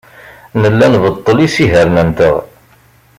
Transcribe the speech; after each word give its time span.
Nella 0.61 0.87
nbeṭṭel 0.93 1.37
isihaṛen-nteɣ. 1.47 2.35